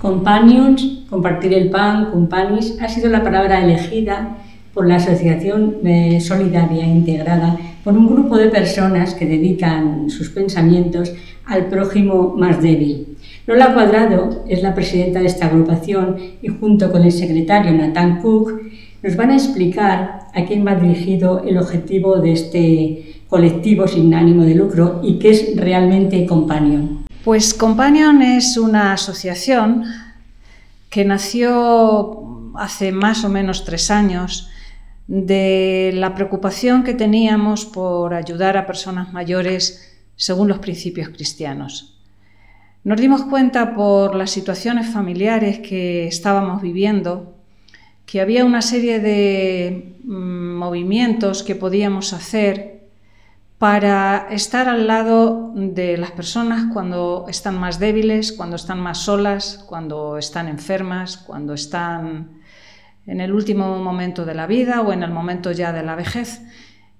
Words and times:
Companions, 0.00 1.04
compartir 1.10 1.52
el 1.52 1.68
pan, 1.68 2.10
companis, 2.10 2.78
ha 2.80 2.88
sido 2.88 3.10
la 3.10 3.22
palabra 3.22 3.62
elegida 3.62 4.38
por 4.72 4.88
la 4.88 4.96
Asociación 4.96 5.76
Solidaria 6.20 6.86
Integrada, 6.86 7.58
por 7.84 7.92
un 7.92 8.06
grupo 8.06 8.38
de 8.38 8.48
personas 8.48 9.12
que 9.12 9.26
dedican 9.26 10.08
sus 10.08 10.30
pensamientos 10.30 11.12
al 11.44 11.66
prójimo 11.66 12.34
más 12.34 12.62
débil. 12.62 13.08
Lola 13.46 13.74
Cuadrado 13.74 14.42
es 14.48 14.62
la 14.62 14.74
presidenta 14.74 15.20
de 15.20 15.26
esta 15.26 15.46
agrupación 15.46 16.16
y 16.40 16.48
junto 16.48 16.90
con 16.90 17.04
el 17.04 17.12
secretario 17.12 17.72
Nathan 17.72 18.22
Cook 18.22 18.58
nos 19.02 19.16
van 19.16 19.32
a 19.32 19.34
explicar 19.34 20.20
a 20.32 20.44
quién 20.46 20.66
va 20.66 20.76
dirigido 20.76 21.42
el 21.46 21.58
objetivo 21.58 22.16
de 22.20 22.32
este 22.32 23.20
colectivo 23.28 23.86
sin 23.86 24.14
ánimo 24.14 24.44
de 24.44 24.54
lucro 24.54 25.02
y 25.04 25.18
qué 25.18 25.30
es 25.30 25.56
realmente 25.58 26.24
Companion. 26.24 27.09
Pues 27.24 27.52
Companion 27.52 28.22
es 28.22 28.56
una 28.56 28.94
asociación 28.94 29.84
que 30.88 31.04
nació 31.04 32.50
hace 32.56 32.92
más 32.92 33.24
o 33.24 33.28
menos 33.28 33.66
tres 33.66 33.90
años 33.90 34.48
de 35.06 35.90
la 35.94 36.14
preocupación 36.14 36.82
que 36.82 36.94
teníamos 36.94 37.66
por 37.66 38.14
ayudar 38.14 38.56
a 38.56 38.66
personas 38.66 39.12
mayores 39.12 39.98
según 40.16 40.48
los 40.48 40.60
principios 40.60 41.10
cristianos. 41.10 41.98
Nos 42.84 42.98
dimos 42.98 43.24
cuenta 43.24 43.74
por 43.74 44.14
las 44.14 44.30
situaciones 44.30 44.88
familiares 44.88 45.58
que 45.58 46.06
estábamos 46.06 46.62
viviendo 46.62 47.34
que 48.06 48.22
había 48.22 48.46
una 48.46 48.62
serie 48.62 48.98
de 48.98 49.94
mm, 50.04 50.56
movimientos 50.56 51.42
que 51.42 51.54
podíamos 51.54 52.14
hacer 52.14 52.79
para 53.60 54.28
estar 54.30 54.70
al 54.70 54.86
lado 54.86 55.52
de 55.54 55.98
las 55.98 56.12
personas 56.12 56.72
cuando 56.72 57.26
están 57.28 57.60
más 57.60 57.78
débiles, 57.78 58.32
cuando 58.32 58.56
están 58.56 58.80
más 58.80 59.02
solas, 59.02 59.62
cuando 59.68 60.16
están 60.16 60.48
enfermas, 60.48 61.18
cuando 61.18 61.52
están 61.52 62.40
en 63.06 63.20
el 63.20 63.34
último 63.34 63.76
momento 63.78 64.24
de 64.24 64.32
la 64.32 64.46
vida 64.46 64.80
o 64.80 64.94
en 64.94 65.02
el 65.02 65.10
momento 65.10 65.52
ya 65.52 65.74
de 65.74 65.82
la 65.82 65.94
vejez. 65.94 66.40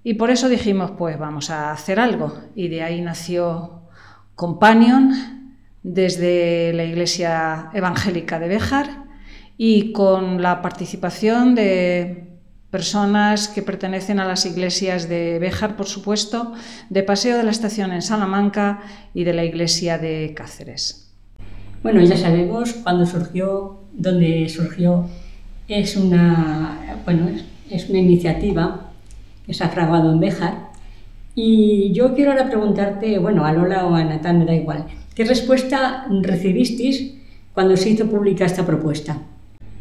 Y 0.03 0.13
por 0.13 0.29
eso 0.29 0.49
dijimos, 0.49 0.91
pues 0.91 1.17
vamos 1.17 1.49
a 1.49 1.71
hacer 1.71 1.99
algo. 1.99 2.37
Y 2.53 2.67
de 2.67 2.83
ahí 2.83 3.01
nació 3.01 3.87
Companion 4.35 5.57
desde 5.81 6.73
la 6.73 6.83
Iglesia 6.83 7.71
Evangélica 7.73 8.37
de 8.37 8.47
Béjar 8.49 9.05
y 9.57 9.93
con 9.93 10.43
la 10.43 10.61
participación 10.61 11.55
de 11.55 12.30
personas 12.71 13.49
que 13.49 13.61
pertenecen 13.61 14.19
a 14.19 14.25
las 14.25 14.45
iglesias 14.45 15.09
de 15.09 15.37
Béjar, 15.39 15.75
por 15.75 15.87
supuesto, 15.87 16.53
de 16.89 17.03
Paseo 17.03 17.37
de 17.37 17.43
la 17.43 17.51
Estación 17.51 17.91
en 17.91 18.01
Salamanca 18.01 18.81
y 19.13 19.25
de 19.25 19.33
la 19.33 19.43
iglesia 19.43 19.97
de 19.97 20.33
Cáceres. 20.35 21.11
Bueno, 21.83 22.01
ya 22.01 22.15
sabemos 22.15 22.73
cuándo 22.73 23.05
surgió, 23.05 23.81
dónde 23.91 24.47
surgió 24.49 25.09
es 25.67 25.95
una, 25.95 26.97
bueno, 27.05 27.29
es 27.69 27.89
una 27.89 27.99
iniciativa 27.99 28.91
que 29.45 29.53
se 29.53 29.63
ha 29.63 29.69
fraguado 29.69 30.11
en 30.11 30.19
Béjar. 30.19 30.71
Y 31.33 31.91
yo 31.93 32.13
quiero 32.13 32.31
ahora 32.31 32.47
preguntarte, 32.47 33.17
bueno, 33.19 33.45
a 33.45 33.53
Lola 33.53 33.85
o 33.85 33.95
a 33.95 34.03
Natán, 34.03 34.39
me 34.39 34.45
da 34.45 34.53
igual, 34.53 34.85
¿qué 35.15 35.23
respuesta 35.23 36.05
recibisteis 36.21 37.15
cuando 37.53 37.77
se 37.77 37.89
hizo 37.89 38.07
pública 38.07 38.45
esta 38.45 38.65
propuesta? 38.65 39.17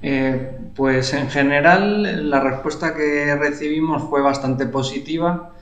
Eh, 0.03 0.60
pues 0.75 1.13
en 1.15 1.29
general 1.29 2.31
la 2.31 2.41
respuesta 2.41 2.95
que 2.95 3.35
recibimos 3.37 4.03
fue 4.05 4.23
bastante 4.23 4.67
positiva. 4.67 5.53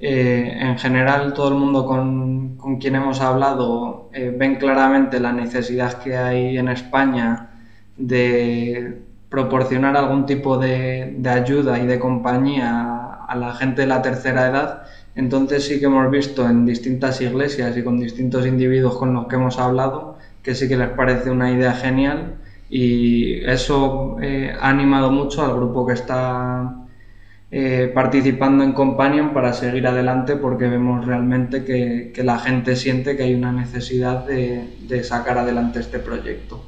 Eh, 0.00 0.56
en 0.60 0.78
general 0.78 1.34
todo 1.34 1.48
el 1.48 1.54
mundo 1.54 1.84
con, 1.84 2.56
con 2.56 2.76
quien 2.76 2.94
hemos 2.94 3.20
hablado 3.20 4.10
eh, 4.12 4.32
ven 4.36 4.54
claramente 4.54 5.18
la 5.18 5.32
necesidad 5.32 6.00
que 6.00 6.16
hay 6.16 6.56
en 6.56 6.68
España 6.68 7.50
de 7.96 9.02
proporcionar 9.28 9.96
algún 9.96 10.24
tipo 10.26 10.56
de, 10.58 11.16
ayuda 11.28 11.78
y 11.78 11.86
de 11.86 11.98
compañía 11.98 13.24
a 13.26 13.36
la 13.36 13.54
gente 13.54 13.82
de 13.82 13.88
la 13.88 14.00
tercera 14.00 14.48
edad, 14.48 14.82
entonces 15.14 15.66
sí 15.66 15.78
que 15.80 15.86
hemos 15.86 16.10
visto 16.10 16.48
en 16.48 16.64
distintas 16.64 17.20
iglesias 17.20 17.76
y 17.76 17.82
con 17.82 18.00
distintos 18.00 18.46
individuos 18.46 18.96
con 18.96 19.12
los 19.12 19.26
que 19.26 19.36
hemos 19.36 19.58
hablado 19.58 20.16
que 20.42 20.54
sí 20.54 20.68
que 20.68 20.76
les 20.76 20.88
parece 20.90 21.30
una 21.30 21.50
idea 21.50 21.74
genial 21.74 22.36
y 22.70 23.44
eso 23.44 24.18
eh, 24.20 24.54
ha 24.58 24.68
animado 24.68 25.10
mucho 25.10 25.44
al 25.44 25.54
grupo 25.54 25.86
que 25.86 25.94
está 25.94 26.86
eh, 27.50 27.90
participando 27.94 28.62
en 28.62 28.72
Companion 28.72 29.32
para 29.32 29.54
seguir 29.54 29.86
adelante 29.86 30.36
porque 30.36 30.68
vemos 30.68 31.06
realmente 31.06 31.64
que, 31.64 32.12
la 32.22 32.38
gente 32.38 32.76
siente 32.76 33.16
que 33.16 33.22
hay 33.22 33.34
una 33.34 33.52
necesidad 33.52 34.26
de, 34.26 34.68
de 34.86 35.02
sacar 35.02 35.38
adelante 35.38 35.80
este 35.80 35.98
proyecto. 35.98 36.62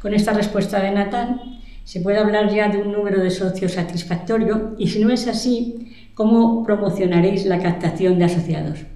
Con 0.00 0.14
esta 0.14 0.32
respuesta 0.32 0.80
de 0.80 0.92
Natán, 0.92 1.40
se 1.82 2.00
puede 2.00 2.18
hablar 2.18 2.48
ya 2.50 2.68
de 2.68 2.78
un 2.78 2.92
número 2.92 3.20
de 3.20 3.30
socios 3.30 3.72
satisfactorio 3.72 4.74
y 4.78 4.88
si 4.88 5.02
no 5.02 5.10
es 5.10 5.26
así, 5.26 5.92
¿cómo 6.14 6.62
promocionaréis 6.64 7.44
la 7.46 7.58
captación 7.58 8.18
de 8.18 8.26
asociados? 8.26 8.86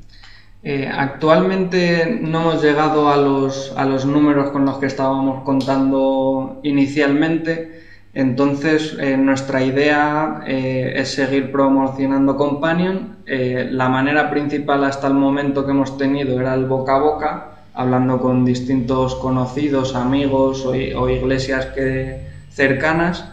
Eh, 0.63 0.91
actualmente 0.93 2.19
no 2.21 2.41
hemos 2.41 2.63
llegado 2.63 3.09
a 3.09 3.17
los, 3.17 3.73
a 3.77 3.85
los 3.85 4.05
números 4.05 4.51
con 4.51 4.65
los 4.65 4.79
que 4.79 4.87
estábamos 4.87 5.45
contando 5.45 6.59
inicialmente, 6.65 7.83
entonces 8.13 8.97
eh, 8.99 9.17
nuestra 9.17 9.63
idea 9.63 10.43
eh, 10.47 10.95
es 10.97 11.13
seguir 11.15 11.53
promocionando 11.53 12.37
Companion. 12.37 13.19
la 13.27 13.89
manera 13.89 14.31
principal 14.31 14.83
hasta 14.85 15.07
el 15.07 15.15
momento 15.15 15.65
que 15.65 15.71
hemos 15.71 15.97
tenido 15.97 16.41
era 16.41 16.55
el 16.55 16.67
boca 16.67 16.97
a 16.97 16.99
boca, 16.99 17.47
hablando 17.75 18.19
con 18.21 18.45
distintos 18.45 19.15
conocidos, 19.17 19.95
amigos 19.95 20.67
o 20.67 21.09
iglesias 21.09 21.67
que, 21.67 22.27
cercanas, 22.51 23.25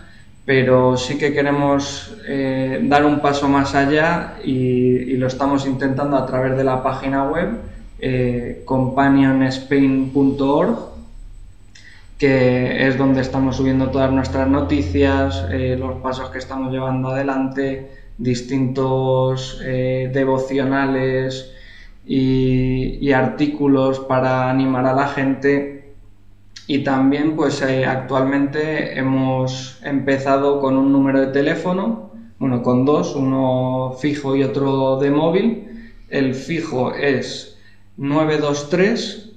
pero 0.45 0.95
sí 0.95 1.17
que 1.17 1.33
queremos 1.33 2.15
eh, 2.27 2.79
dar 2.83 3.03
un 3.05 3.19
paso 3.19 3.49
más 3.49 3.73
allá 3.73 4.35
y, 4.43 5.15
lo 5.17 5.25
estamos 5.27 5.65
intentando 5.65 6.17
a 6.17 6.25
través 6.25 6.57
de 6.57 6.65
la 6.65 6.83
página 6.83 7.23
web 7.23 7.51
eh, 7.99 8.63
companionspain.org, 8.65 10.77
que 12.17 12.87
es 12.87 12.97
donde 12.97 13.21
estamos 13.21 13.55
subiendo 13.55 13.89
todas 13.89 14.11
nuestras 14.11 14.49
noticias, 14.49 15.45
eh, 15.51 15.77
los 15.79 16.01
pasos 16.01 16.31
que 16.31 16.39
estamos 16.39 16.73
llevando 16.73 17.09
adelante, 17.09 17.91
distintos 18.17 19.61
devocionales 19.61 21.51
y 22.05 23.11
artículos 23.11 23.99
para 23.99 24.49
animar 24.49 24.85
a 24.85 24.93
la 24.93 25.07
gente 25.07 25.84
y 26.67 26.83
también 26.83 27.35
pues 27.35 27.61
eh, 27.61 27.85
actualmente 27.85 28.97
hemos 28.97 29.77
empezado 29.83 30.59
con 30.59 30.77
un 30.77 30.91
número 30.91 31.21
de 31.21 31.27
teléfono, 31.27 32.11
bueno, 32.39 32.63
con 32.63 32.85
dos, 32.85 33.15
uno 33.15 33.95
fijo 33.99 34.35
y 34.35 34.41
otro 34.43 34.99
de 34.99 35.11
móvil. 35.11 35.91
El 36.09 36.33
fijo 36.33 36.93
es 36.93 37.57
923 37.97 39.33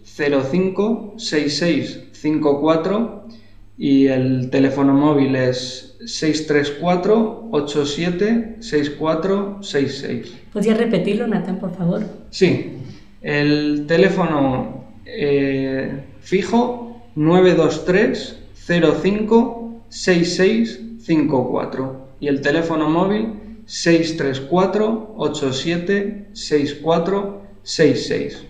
05 0.50 1.14
6654 1.16 3.24
y 3.76 4.06
el 4.06 4.48
teléfono 4.50 4.94
móvil 4.94 5.36
es 5.36 5.96
634 6.04 7.48
87 7.52 8.56
6466. 8.60 10.34
¿Podrías 10.52 10.78
repetirlo, 10.78 11.26
Nathan, 11.26 11.60
por 11.60 11.76
favor? 11.76 12.02
Sí, 12.30 12.78
el 13.20 13.84
teléfono 13.86 14.84
eh, 15.04 16.04
fijo 16.20 16.87
923 17.18 18.38
05 19.02 19.82
6654 19.88 22.08
y 22.20 22.28
el 22.28 22.40
teléfono 22.40 22.88
móvil 22.88 23.62
634 23.66 25.14
87 25.16 26.28
6466. 26.32 28.44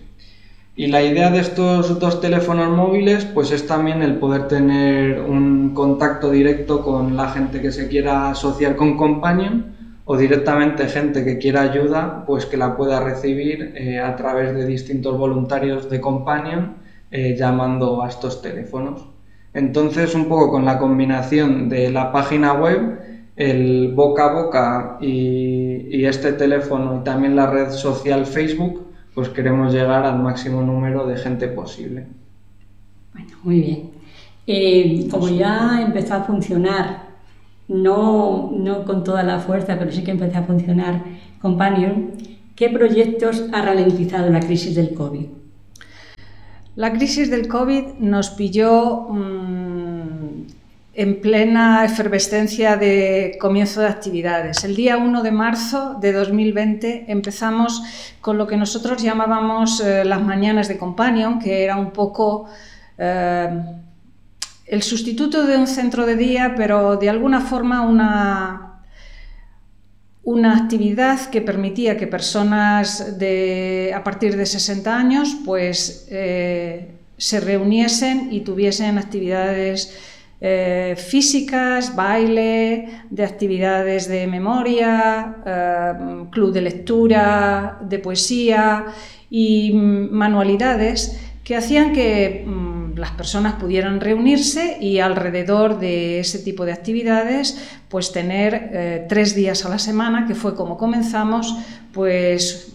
Y 0.75 0.85
la 0.85 1.01
idea 1.01 1.31
de 1.31 1.39
estos 1.39 1.99
dos 1.99 2.21
teléfonos 2.21 2.69
móviles 2.69 3.25
pues 3.25 3.49
es 3.51 3.65
también 3.65 4.03
el 4.03 4.17
poder 4.17 4.47
tener 4.47 5.19
un 5.19 5.73
contacto 5.73 6.29
directo 6.29 6.83
con 6.83 7.17
la 7.17 7.29
gente 7.29 7.61
que 7.61 7.71
se 7.71 7.87
quiera 7.87 8.29
asociar 8.29 8.75
con 8.75 8.97
Companion 8.97 9.65
o 10.05 10.15
directamente 10.15 10.87
gente 10.87 11.25
que 11.25 11.39
quiera 11.39 11.61
ayuda 11.61 12.23
pues 12.27 12.45
que 12.45 12.57
la 12.57 12.77
pueda 12.77 12.99
recibir 12.99 13.73
eh, 13.75 13.99
a 13.99 14.15
través 14.15 14.53
de 14.53 14.67
distintos 14.67 15.17
voluntarios 15.17 15.89
de 15.89 15.99
Companion 15.99 16.87
eh, 17.11 17.35
llamando 17.37 18.03
a 18.03 18.09
estos 18.09 18.41
teléfonos. 18.41 19.05
Entonces, 19.53 20.13
un 20.13 20.25
poco 20.25 20.51
con 20.51 20.65
la 20.65 20.77
combinación 20.77 21.69
de 21.69 21.89
la 21.89 22.11
página 22.11 22.53
web, 22.53 22.99
el 23.35 23.93
boca 23.93 24.25
a 24.25 24.33
boca 24.33 24.97
y, 25.01 26.05
este 26.05 26.33
teléfono 26.33 26.99
y 26.99 27.03
también 27.03 27.35
la 27.35 27.47
red 27.47 27.71
social 27.71 28.25
Facebook, 28.25 28.87
pues 29.13 29.29
queremos 29.29 29.73
llegar 29.73 30.05
al 30.05 30.19
máximo 30.19 30.61
número 30.61 31.07
de 31.07 31.17
gente 31.17 31.47
posible. 31.47 32.07
Bueno, 33.13 33.29
muy 33.43 33.61
bien. 33.61 33.89
Eh, 34.45 35.07
como 35.09 35.29
ya 35.29 35.81
empezó 35.81 36.15
a 36.15 36.23
funcionar, 36.23 37.09
no, 37.67 38.51
no 38.55 38.85
con 38.85 39.03
toda 39.03 39.23
la 39.23 39.39
fuerza, 39.39 39.77
pero 39.77 39.91
sí 39.91 40.03
que 40.03 40.11
empezó 40.11 40.39
a 40.39 40.43
funcionar 40.43 41.03
Companion, 41.41 42.11
¿qué 42.55 42.69
proyectos 42.69 43.45
ha 43.53 43.61
ralentizado 43.61 44.29
la 44.29 44.41
crisis 44.41 44.75
del 44.75 44.93
COVID? 44.93 45.27
La 46.75 46.93
crisis 46.93 47.29
del 47.29 47.47
COVID 47.47 47.99
nos 47.99 48.29
pilló 48.29 49.07
mm, 49.09 50.47
en 50.93 51.21
plena 51.21 51.83
efervescencia 51.85 52.77
de 52.77 53.37
comienzo 53.39 53.81
de 53.81 53.87
actividades. 53.87 54.63
El 54.63 54.75
día 54.75 54.97
1 54.97 55.23
de 55.23 55.31
marzo 55.31 55.95
de 55.99 56.11
2020 56.13 57.05
empezamos 57.07 57.81
con 58.21 58.37
lo 58.37 58.47
que 58.47 58.57
nosotros 58.57 59.01
llamábamos 59.01 59.81
eh, 59.81 60.03
las 60.05 60.21
mañanas 60.21 60.67
de 60.67 60.77
Companion, 60.77 61.39
que 61.39 61.63
era 61.63 61.77
un 61.77 61.91
poco 61.91 62.47
eh, 62.97 63.61
el 64.65 64.83
sustituto 64.83 65.45
de 65.45 65.57
un 65.57 65.67
centro 65.67 66.05
de 66.05 66.15
día, 66.15 66.53
pero 66.55 66.97
de 66.97 67.09
alguna 67.09 67.41
forma 67.41 67.81
una, 67.81 68.68
una 70.29 70.55
actividad 70.55 71.19
que 71.31 71.41
permitía 71.41 71.97
que 71.97 72.05
personas 72.05 73.17
de, 73.17 73.91
a 73.95 74.03
partir 74.03 74.37
de 74.37 74.45
60 74.45 74.95
años 74.95 75.35
pues, 75.43 76.07
eh, 76.11 76.91
se 77.17 77.39
reuniesen 77.39 78.31
y 78.31 78.41
tuviesen 78.41 78.99
actividades 78.99 79.97
eh, 80.39 80.93
físicas, 80.95 81.95
baile, 81.95 82.89
de 83.09 83.23
actividades 83.23 84.07
de 84.07 84.27
memoria, 84.27 85.37
eh, 85.43 85.93
club 86.29 86.53
de 86.53 86.61
lectura, 86.61 87.79
de 87.81 87.97
poesía 87.97 88.85
y 89.31 89.73
mm, 89.73 90.11
manualidades 90.11 91.19
que 91.43 91.55
hacían 91.55 91.91
que 91.91 92.45
mm, 92.45 92.68
las 92.99 93.11
personas 93.11 93.53
pudieran 93.53 94.01
reunirse 94.01 94.77
y 94.79 94.99
alrededor 94.99 95.79
de 95.79 96.19
ese 96.19 96.39
tipo 96.39 96.65
de 96.65 96.73
actividades 96.73 97.57
pues 97.87 98.11
tener 98.11 98.69
eh, 98.73 99.05
tres 99.07 99.35
días 99.35 99.65
a 99.65 99.69
la 99.69 99.79
semana, 99.79 100.27
que 100.27 100.35
fue 100.35 100.55
como 100.55 100.77
comenzamos, 100.77 101.55
pues 101.93 102.73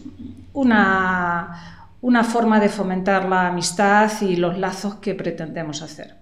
una, 0.54 1.86
una 2.00 2.24
forma 2.24 2.58
de 2.58 2.68
fomentar 2.68 3.28
la 3.28 3.48
amistad 3.48 4.10
y 4.22 4.36
los 4.36 4.58
lazos 4.58 4.96
que 4.96 5.14
pretendemos 5.14 5.82
hacer. 5.82 6.16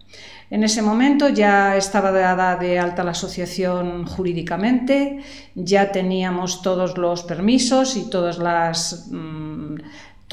En 0.53 0.65
ese 0.65 0.83
momento 0.83 1.31
ya 1.31 1.79
estaba 1.79 2.13
dada 2.13 2.57
de 2.57 2.79
alta 2.79 3.03
la 3.03 3.13
asociación 3.13 4.05
jurídicamente, 4.05 5.23
ya 5.55 5.91
teníamos 5.93 6.61
todos 6.61 6.99
los 6.99 7.23
permisos 7.23 7.97
y 7.97 8.11
todas 8.11 8.37
las, 8.37 9.09
mm, 9.11 9.77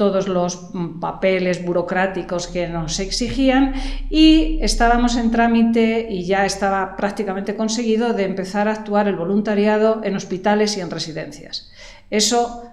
todos 0.00 0.28
los 0.28 0.72
mm, 0.72 0.98
papeles 0.98 1.62
burocráticos 1.62 2.46
que 2.46 2.66
nos 2.68 2.98
exigían 3.00 3.74
y 4.08 4.58
estábamos 4.62 5.18
en 5.18 5.30
trámite 5.30 6.06
y 6.08 6.24
ya 6.24 6.46
estaba 6.46 6.96
prácticamente 6.96 7.54
conseguido 7.54 8.14
de 8.14 8.24
empezar 8.24 8.66
a 8.66 8.72
actuar 8.72 9.08
el 9.08 9.16
voluntariado 9.16 10.00
en 10.02 10.16
hospitales 10.16 10.78
y 10.78 10.80
en 10.80 10.90
residencias. 10.90 11.70
Eso 12.08 12.64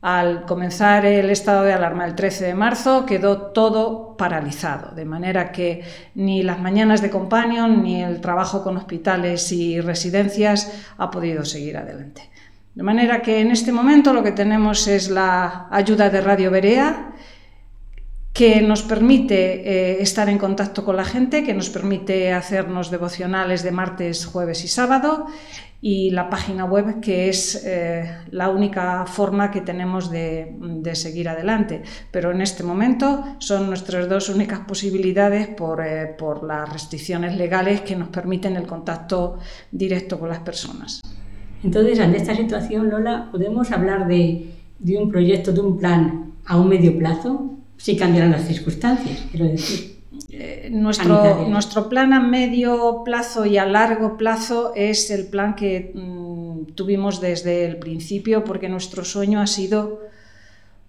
al 0.00 0.44
comenzar 0.44 1.06
el 1.06 1.30
estado 1.30 1.62
de 1.62 1.72
alarma 1.72 2.04
el 2.04 2.16
13 2.16 2.46
de 2.46 2.54
marzo 2.54 3.06
quedó 3.06 3.52
todo 3.52 4.16
paralizado, 4.16 4.92
de 4.96 5.04
manera 5.04 5.52
que 5.52 5.84
ni 6.16 6.42
las 6.42 6.58
mañanas 6.58 7.00
de 7.00 7.10
Companion 7.10 7.84
ni 7.84 8.02
el 8.02 8.20
trabajo 8.20 8.64
con 8.64 8.76
hospitales 8.76 9.52
y 9.52 9.80
residencias 9.80 10.72
ha 10.98 11.12
podido 11.12 11.44
seguir 11.44 11.76
adelante. 11.76 12.28
De 12.74 12.82
manera 12.82 13.20
que 13.20 13.40
en 13.40 13.50
este 13.50 13.70
momento 13.70 14.12
lo 14.12 14.22
que 14.22 14.32
tenemos 14.32 14.88
es 14.88 15.10
la 15.10 15.68
ayuda 15.70 16.08
de 16.08 16.20
Radio 16.20 16.50
Berea, 16.50 17.12
que 18.32 18.62
nos 18.62 18.82
permite 18.82 19.60
eh, 19.60 20.02
estar 20.02 20.28
en 20.30 20.38
contacto 20.38 20.84
con 20.84 20.96
la 20.96 21.04
gente, 21.04 21.44
que 21.44 21.52
nos 21.52 21.68
permite 21.68 22.32
hacernos 22.32 22.90
devocionales 22.90 23.62
de 23.62 23.72
martes, 23.72 24.24
jueves 24.24 24.64
y 24.64 24.68
sábado 24.68 25.26
y 25.84 26.10
la 26.10 26.30
página 26.30 26.64
web 26.64 27.00
que 27.00 27.28
es 27.28 27.62
eh, 27.66 28.08
la 28.30 28.48
única 28.48 29.04
forma 29.04 29.50
que 29.50 29.60
tenemos 29.60 30.10
de, 30.10 30.54
seguir 30.94 31.28
adelante. 31.28 31.82
Pero 32.10 32.30
en 32.30 32.40
este 32.40 32.62
momento 32.62 33.36
son 33.38 33.66
nuestras 33.66 34.08
dos 34.08 34.28
únicas 34.28 34.60
posibilidades 34.60 35.48
por, 35.48 35.84
eh, 35.84 36.06
por, 36.06 36.44
las 36.44 36.72
restricciones 36.72 37.36
legales 37.36 37.80
que 37.80 37.96
nos 37.96 38.08
permiten 38.08 38.56
el 38.56 38.66
contacto 38.66 39.40
directo 39.72 40.18
con 40.18 40.28
las 40.28 40.38
personas. 40.38 41.02
Entonces, 41.62 42.00
ante 42.00 42.18
esta 42.18 42.34
situación, 42.34 42.90
Lola, 42.90 43.28
¿podemos 43.30 43.70
hablar 43.70 44.08
de, 44.08 44.50
de 44.78 44.96
un 44.96 45.10
proyecto, 45.10 45.52
de 45.52 45.60
un 45.60 45.78
plan 45.78 46.32
a 46.44 46.58
un 46.58 46.68
medio 46.68 46.98
plazo? 46.98 47.56
Si 47.76 47.96
cambiaran 47.96 48.32
las 48.32 48.46
circunstancias, 48.46 49.26
quiero 49.30 49.46
decir. 49.46 49.92
Eh, 50.30 50.68
nuestro, 50.72 51.48
nuestro, 51.48 51.88
plan 51.88 52.12
a 52.12 52.20
medio 52.20 53.02
plazo 53.04 53.46
y 53.46 53.58
a 53.58 53.66
largo 53.66 54.16
plazo 54.16 54.72
es 54.74 55.10
el 55.10 55.26
plan 55.26 55.54
que 55.54 55.92
mm, 55.94 56.72
tuvimos 56.74 57.20
desde 57.20 57.64
el 57.64 57.78
principio 57.78 58.44
porque 58.44 58.68
nuestro 58.68 59.04
sueño 59.04 59.40
ha 59.40 59.46
sido 59.46 60.00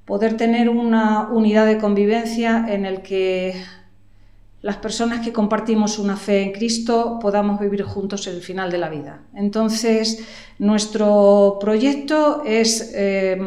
poder 0.05 0.37
tener 0.37 0.69
una 0.69 1.29
unidad 1.29 1.65
de 1.65 1.77
convivencia 1.77 2.65
en 2.69 2.85
el 2.85 3.01
que 3.01 3.55
las 4.63 4.77
personas 4.77 5.23
que 5.23 5.31
compartimos 5.31 5.99
una 5.99 6.17
fe 6.17 6.41
en 6.41 6.51
Cristo 6.51 7.19
podamos 7.21 7.59
vivir 7.59 7.83
juntos 7.83 8.25
el 8.25 8.41
final 8.41 8.71
de 8.71 8.79
la 8.79 8.89
vida. 8.89 9.21
Entonces, 9.35 10.25
nuestro 10.57 11.59
proyecto 11.61 12.41
es 12.43 12.91
eh, 12.95 13.39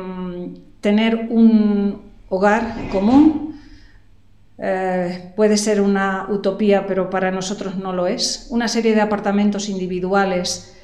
tener 0.80 1.26
un 1.30 2.02
hogar 2.28 2.88
común 2.92 3.46
eh, 4.58 5.32
puede 5.36 5.58
ser 5.58 5.80
una 5.82 6.26
utopía, 6.30 6.86
pero 6.86 7.10
para 7.10 7.30
nosotros 7.30 7.76
no 7.76 7.92
lo 7.92 8.06
es. 8.06 8.46
Una 8.50 8.68
serie 8.68 8.94
de 8.94 9.02
apartamentos 9.02 9.68
individuales 9.68 10.74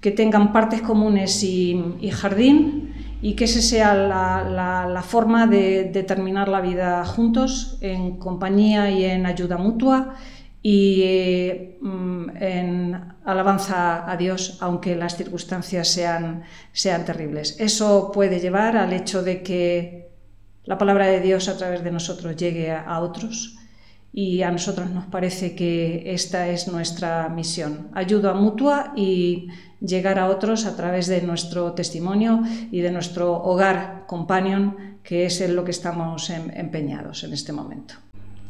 que 0.00 0.10
tengan 0.10 0.52
partes 0.52 0.82
comunes 0.82 1.42
y, 1.42 1.96
jardín 2.12 2.93
y 3.24 3.36
que 3.36 3.44
esa 3.44 3.62
sea 3.62 3.94
la, 3.94 5.02
forma 5.02 5.46
de, 5.46 6.04
terminar 6.06 6.46
la 6.46 6.60
vida 6.60 7.02
juntos, 7.06 7.78
en 7.80 8.18
compañía 8.18 8.90
y 8.90 9.06
en 9.06 9.24
ayuda 9.24 9.56
mutua 9.56 10.16
y 10.62 11.76
mm, 11.80 12.36
en 12.38 13.14
alabanza 13.24 14.10
a 14.10 14.18
Dios, 14.18 14.58
aunque 14.60 14.94
las 14.94 15.16
circunstancias 15.16 15.88
sean, 15.88 16.42
sean 16.72 17.06
terribles. 17.06 17.56
Eso 17.58 18.12
puede 18.12 18.40
llevar 18.40 18.76
al 18.76 18.92
hecho 18.92 19.22
de 19.22 19.42
que 19.42 20.10
la 20.64 20.76
palabra 20.76 21.06
de 21.06 21.20
Dios 21.20 21.48
a 21.48 21.56
través 21.56 21.82
de 21.82 21.92
nosotros 21.92 22.36
llegue 22.36 22.72
a, 22.72 23.00
otros 23.00 23.56
y 24.12 24.42
a 24.42 24.50
nosotros 24.50 24.90
nos 24.90 25.06
parece 25.06 25.54
que 25.54 26.12
esta 26.12 26.48
es 26.48 26.68
nuestra 26.68 27.30
misión, 27.30 27.88
ayuda 27.94 28.34
mutua 28.34 28.92
y 28.94 29.48
llegar 29.84 30.18
a 30.18 30.28
otros 30.28 30.66
a 30.66 30.76
través 30.76 31.06
de 31.06 31.20
nuestro 31.22 31.72
testimonio 31.72 32.42
y 32.70 32.80
de 32.80 32.90
nuestro 32.90 33.32
hogar 33.42 34.04
companion, 34.06 34.98
que 35.02 35.26
es 35.26 35.40
en 35.40 35.54
lo 35.56 35.64
que 35.64 35.70
estamos 35.70 36.30
em, 36.30 36.50
empeñados 36.54 37.24
en 37.24 37.32
este 37.32 37.52
momento. 37.52 37.94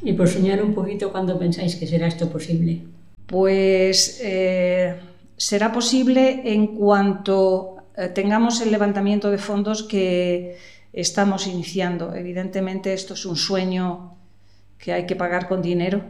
Y 0.02 0.12
por 0.12 0.28
soñar 0.28 0.62
un 0.62 0.74
poquito, 0.74 1.10
¿cuándo 1.10 1.38
pensáis 1.38 1.76
que 1.76 1.86
será 1.86 2.06
esto 2.06 2.30
posible? 2.30 2.82
Pues 3.26 4.20
eh, 4.22 4.96
será 5.36 5.72
posible 5.72 6.42
en 6.44 6.76
cuanto 6.76 7.76
eh, 7.96 8.08
tengamos 8.08 8.60
el 8.60 8.70
levantamiento 8.70 9.30
de 9.30 9.38
fondos 9.38 9.82
que 9.82 10.56
estamos 10.92 11.46
iniciando. 11.46 12.14
Evidentemente 12.14 12.92
esto 12.92 13.14
es 13.14 13.24
un 13.24 13.36
sueño 13.36 14.16
que 14.78 14.92
hay 14.92 15.06
que 15.06 15.16
pagar 15.16 15.48
con 15.48 15.62
dinero. 15.62 16.02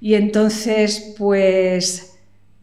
Y 0.00 0.14
entonces, 0.14 1.14
pues 1.16 2.13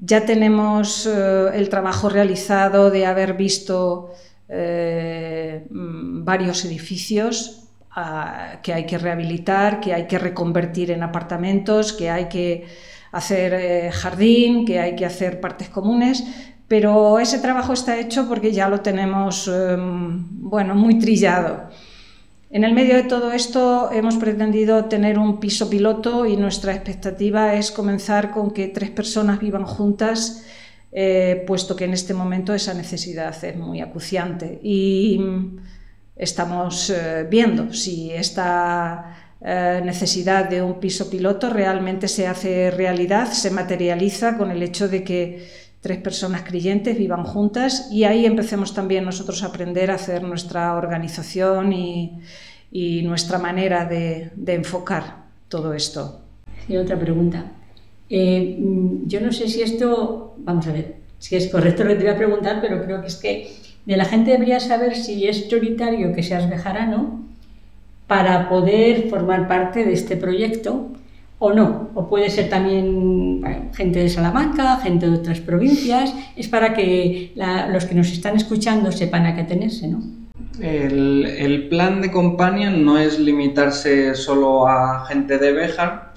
ya 0.02 0.26
tenemos 0.26 1.06
eh, 1.06 1.52
el 1.54 1.70
trabajo 1.70 2.10
realizado 2.10 2.90
de 2.90 3.06
haber 3.06 3.36
visto 3.36 4.12
eh, 4.50 5.66
mm, 5.70 6.26
varios 6.26 6.66
edificios 6.66 7.68
ah, 7.92 8.60
que 8.64 8.74
hay 8.74 8.86
que 8.88 8.98
rehabilitar, 8.98 9.80
que 9.80 9.94
hay 9.94 10.08
que 10.08 10.18
reconvertir 10.18 10.90
en 10.90 11.04
apartamentos, 11.04 11.94
que 11.94 12.10
hay 12.10 12.26
que 12.26 12.66
hacer 13.12 13.54
eh, 13.54 13.92
jardín, 13.92 14.66
que 14.66 14.80
hay 14.80 14.96
que 14.96 15.06
hacer 15.06 15.40
partes 15.40 15.70
comunes, 15.70 16.24
pero 16.68 17.20
ese 17.20 17.40
trabajo 17.40 17.74
está 17.74 18.00
hecho 18.00 18.28
porque 18.28 18.52
ya 18.52 18.70
lo 18.70 18.82
tenemos 18.82 19.48
em, 19.48 20.26
bueno, 20.50 20.74
muy 20.74 20.98
trillado. 20.98 21.70
En 22.54 22.66
el 22.66 22.74
medio 22.74 22.96
de 22.96 23.04
todo 23.04 23.32
esto 23.32 23.90
hemos 23.94 24.18
pretendido 24.18 24.84
tener 24.86 25.18
un 25.18 25.40
piso 25.40 25.70
piloto 25.70 26.26
y 26.26 26.36
nuestra 26.36 26.74
expectativa 26.74 27.54
es 27.54 27.72
comenzar 27.72 28.32
con 28.32 28.52
que 28.52 28.68
tres 28.68 28.90
personas 28.90 29.40
vivan 29.40 29.64
juntas, 29.64 30.46
eh, 30.92 31.46
puesto 31.48 31.78
que 31.78 31.86
en 31.86 31.94
este 31.94 32.14
momento 32.14 32.54
esa 32.54 32.74
necesidad 32.74 33.42
es 33.42 33.56
muy 33.56 33.80
acuciante. 33.80 34.60
Y 34.62 35.22
estamos 36.18 36.90
eh, 36.90 37.26
viendo 37.30 37.72
si 37.72 38.12
esta 38.12 39.38
eh, 39.40 39.82
necesidad 39.86 40.50
de 40.50 40.62
un 40.62 40.82
piso 40.82 41.10
piloto 41.10 41.50
realmente 41.50 42.10
se 42.10 42.28
hace 42.28 42.70
realidad, 42.70 43.32
se 43.32 43.50
materializa 43.50 44.38
con 44.38 44.52
el 44.52 44.62
hecho 44.62 44.90
de 44.90 45.06
que 45.06 45.71
tres 45.82 45.98
personas 45.98 46.44
creyentes 46.44 46.98
vivan 46.98 47.24
juntas 47.24 47.90
y 47.92 48.04
ahí 48.04 48.26
empecemos 48.26 48.74
también 48.74 49.04
nosotros 49.04 49.44
a 49.44 49.48
aprender 49.48 49.90
a 49.90 49.96
hacer 49.96 50.24
nuestra 50.24 50.76
organización 50.76 51.74
y, 51.74 52.22
nuestra 53.04 53.38
manera 53.40 53.86
de, 53.86 54.32
enfocar 54.48 55.26
todo 55.50 55.74
esto. 55.74 56.22
Sí, 56.66 56.78
otra 56.78 56.98
pregunta. 56.98 57.52
Eh, 58.10 58.58
yo 59.06 59.20
no 59.22 59.32
sé 59.32 59.48
si 59.48 59.62
esto, 59.62 60.36
vamos 60.38 60.68
a 60.68 60.72
ver, 60.72 60.96
si 61.18 61.36
es 61.36 61.50
correcto 61.50 61.84
lo 61.84 61.90
que 61.90 61.96
te 61.96 62.04
voy 62.04 62.14
a 62.14 62.18
preguntar, 62.18 62.62
pero 62.62 62.84
creo 62.84 63.02
que 63.02 63.08
es 63.08 63.16
que 63.16 63.52
de 63.86 63.98
la 63.98 64.06
gente 64.06 64.32
debería 64.32 64.60
saber 64.60 64.96
si 64.96 65.28
es 65.28 65.42
prioritario 65.42 66.14
que 66.14 66.24
seas 66.24 66.50
bejarano 66.50 67.26
para 68.08 68.48
poder 68.48 69.10
formar 69.10 69.48
parte 69.48 69.84
de 69.84 69.94
este 69.94 70.16
proyecto 70.16 70.92
o 71.44 71.52
no, 71.52 71.90
o 71.96 72.08
puede 72.08 72.30
ser 72.30 72.50
también 72.50 73.42
gente 73.74 73.98
de 73.98 74.10
Salamanca, 74.10 74.78
gente 74.78 75.10
de 75.10 75.18
otras 75.18 75.40
provincias, 75.40 76.14
es 76.36 76.48
para 76.48 76.76
que 76.76 77.34
los 77.74 77.86
que 77.86 77.96
nos 77.96 78.12
están 78.12 78.36
escuchando 78.36 78.92
sepan 78.92 79.26
a 79.26 79.36
qué 79.36 79.44
tenerse, 79.44 79.88
¿no? 79.88 80.04
El, 80.60 81.68
plan 81.68 82.00
de 82.00 82.12
Companion 82.12 82.86
no 82.86 83.00
es 83.00 83.18
limitarse 83.18 84.14
solo 84.14 84.68
a 84.68 85.04
gente 85.08 85.40
de 85.40 85.52
Béjar, 85.52 86.14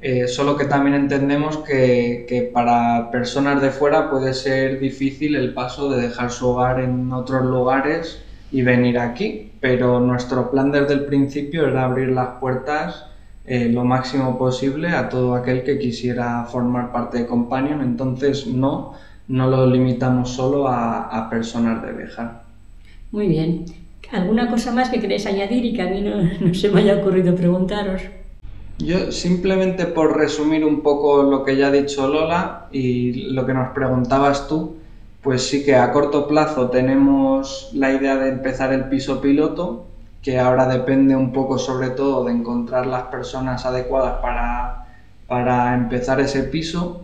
eh, 0.00 0.28
solo 0.28 0.56
que 0.56 0.66
también 0.66 0.94
entendemos 0.94 1.56
que, 1.58 2.24
que, 2.28 2.42
para 2.42 3.10
personas 3.10 3.60
de 3.60 3.70
fuera 3.70 4.08
puede 4.08 4.34
ser 4.34 4.78
difícil 4.78 5.34
el 5.34 5.52
paso 5.52 5.90
de 5.90 6.00
dejar 6.00 6.30
su 6.30 6.50
hogar 6.50 6.78
en 6.78 7.12
otros 7.12 7.44
lugares 7.44 8.22
y 8.52 8.62
venir 8.62 9.00
aquí, 9.00 9.50
pero 9.58 9.98
nuestro 9.98 10.52
plan 10.52 10.70
desde 10.70 10.94
el 10.94 11.06
principio 11.06 11.66
era 11.66 11.86
abrir 11.86 12.10
las 12.10 12.38
puertas 12.38 13.06
eh, 13.46 13.68
lo 13.68 13.84
máximo 13.84 14.38
posible 14.38 14.88
a 14.88 15.08
todo 15.08 15.34
aquel 15.34 15.64
que 15.64 15.78
quisiera 15.78 16.44
formar 16.44 16.92
parte 16.92 17.18
de 17.18 17.26
Companion, 17.26 17.82
entonces 17.82 18.46
no, 18.46 18.94
no 19.28 19.48
lo 19.48 19.66
limitamos 19.66 20.30
solo 20.30 20.66
a, 20.68 21.28
personas 21.30 21.82
de 21.82 21.92
Bejar. 21.92 22.42
Muy 23.12 23.28
bien. 23.28 23.64
¿Alguna 24.12 24.50
cosa 24.50 24.72
más 24.72 24.90
que 24.90 25.00
queréis 25.00 25.26
añadir 25.26 25.64
y 25.64 25.74
que 25.74 25.82
a 25.82 25.90
mí 25.90 26.00
no, 26.00 26.22
no 26.40 26.54
se 26.54 26.70
me 26.70 26.80
haya 26.80 26.96
ocurrido 26.96 27.34
preguntaros? 27.34 28.02
Yo 28.78 29.12
simplemente 29.12 29.86
por 29.86 30.16
resumir 30.16 30.64
un 30.64 30.80
poco 30.82 31.22
lo 31.22 31.44
que 31.44 31.56
ya 31.56 31.68
ha 31.68 31.70
dicho 31.70 32.08
Lola 32.08 32.66
y 32.72 33.30
lo 33.30 33.46
que 33.46 33.54
nos 33.54 33.72
preguntabas 33.72 34.48
tú, 34.48 34.76
pues 35.22 35.42
sí 35.48 35.64
que 35.64 35.74
a 35.74 35.92
corto 35.92 36.26
plazo 36.26 36.70
tenemos 36.70 37.70
la 37.72 37.92
idea 37.92 38.16
de 38.16 38.30
empezar 38.30 38.72
el 38.72 38.88
piso 38.88 39.20
piloto, 39.20 39.86
que 40.24 40.38
ahora 40.38 40.66
depende 40.66 41.14
un 41.14 41.34
poco 41.34 41.58
sobre 41.58 41.90
todo 41.90 42.24
de 42.24 42.32
encontrar 42.32 42.86
las 42.86 43.02
personas 43.04 43.66
adecuadas 43.66 44.22
para, 44.22 44.86
para 45.28 45.74
empezar 45.74 46.18
ese 46.18 46.44
piso. 46.44 47.02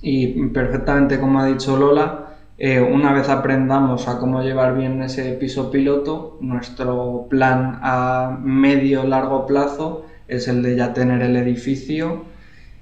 Y 0.00 0.46
perfectamente 0.48 1.20
como 1.20 1.38
ha 1.38 1.46
dicho 1.46 1.76
Lola, 1.76 2.28
eh, 2.56 2.80
una 2.80 3.12
vez 3.12 3.28
aprendamos 3.28 4.08
a 4.08 4.18
cómo 4.18 4.42
llevar 4.42 4.74
bien 4.74 5.02
ese 5.02 5.32
piso 5.34 5.70
piloto, 5.70 6.38
nuestro 6.40 7.26
plan 7.28 7.78
a 7.82 8.38
medio 8.42 9.04
largo 9.04 9.46
plazo 9.46 10.06
es 10.26 10.48
el 10.48 10.62
de 10.62 10.76
ya 10.76 10.94
tener 10.94 11.20
el 11.20 11.36
edificio 11.36 12.24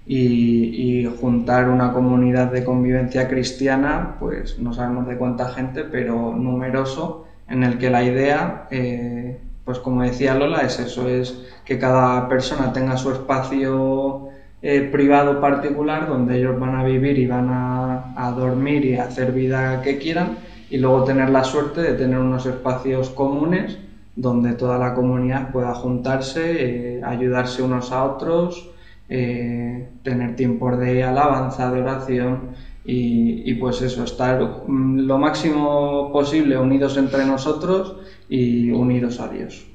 y, 0.06 1.08
juntar 1.20 1.68
una 1.68 1.92
comunidad 1.92 2.52
de 2.52 2.64
convivencia 2.64 3.28
cristiana, 3.28 4.16
pues 4.20 4.58
no 4.58 4.72
sabemos 4.72 5.08
de 5.08 5.16
cuánta 5.16 5.48
gente, 5.48 5.84
pero 5.84 6.34
numeroso, 6.34 7.26
en 7.48 7.64
el 7.64 7.78
que 7.78 7.90
la 7.90 8.04
idea 8.04 8.68
eh, 8.70 9.38
pues 9.68 9.80
como 9.80 10.00
decía 10.00 10.34
Lola, 10.34 10.62
es 10.62 10.78
eso, 10.78 11.06
es 11.10 11.38
que 11.66 11.76
cada 11.78 12.26
persona 12.26 12.72
tenga 12.72 12.96
su 12.96 13.10
espacio 13.10 14.30
eh, 14.62 14.80
privado 14.90 15.42
particular 15.42 16.08
donde 16.08 16.38
ellos 16.38 16.58
van 16.58 16.75
a 16.75 16.84
vivir 16.84 17.18
y 17.18 17.26
van 17.26 17.50
a, 17.50 18.32
dormir 18.34 18.87
y 18.87 18.94
hacer 18.94 19.30
vida 19.32 19.82
que 19.82 19.98
quieran 19.98 20.38
y 20.70 20.78
luego 20.78 21.04
tener 21.04 21.28
la 21.28 21.44
suerte 21.44 21.82
de 21.82 21.92
tener 21.92 22.18
unos 22.18 22.46
espacios 22.46 23.10
comunes 23.10 23.76
donde 24.16 24.54
toda 24.54 24.78
la 24.78 24.94
comunidad 24.94 25.52
pueda 25.52 25.75
juntarse, 25.75 26.96
eh, 26.96 27.02
ayudarse 27.04 27.60
unos 27.60 27.92
a 27.92 28.04
otros, 28.04 28.70
eh, 29.10 29.87
tener 30.02 30.34
tiempos 30.34 30.78
de 30.78 31.04
alabanza, 31.04 31.70
de 31.70 31.82
oración 31.82 32.56
y, 32.87 33.52
pues 33.56 33.82
eso, 33.82 34.04
estar 34.04 34.62
mm, 34.66 35.00
lo 35.00 35.18
máximo 35.18 36.10
posible 36.10 36.56
unidos 36.56 36.96
entre 36.96 37.26
nosotros 37.26 37.96
y 38.28 38.70
unidos 38.70 39.20
a 39.20 39.28
Dios. 39.28 39.66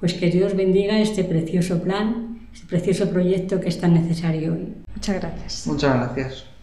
Pues 0.00 0.14
que 0.14 0.30
Dios 0.30 0.54
bendiga 0.54 1.00
este 1.00 1.24
precioso 1.24 1.82
plan, 1.82 2.48
este 2.52 2.66
precioso 2.66 3.10
proyecto 3.10 3.60
que 3.60 3.68
es 3.68 3.80
tan 3.80 3.94
necesario 3.94 4.52
hoy. 4.52 4.74
Muchas 4.94 5.16
gracias. 5.16 5.66
Muchas 5.66 5.94
gracias. 5.94 6.53